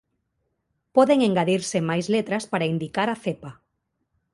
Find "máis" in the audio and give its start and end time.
1.89-2.05